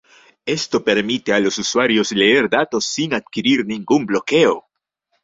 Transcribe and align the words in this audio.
Esto 0.47 0.79
permite 0.83 1.31
a 1.31 1.37
usuarios 1.47 2.11
leer 2.11 2.49
datos 2.49 2.87
sin 2.87 3.13
adquirir 3.13 3.63
ningún 3.67 4.07
bloqueo. 4.07 4.65